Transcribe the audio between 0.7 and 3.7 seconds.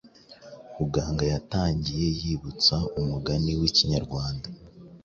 muganga yatangiye yibutsa umugani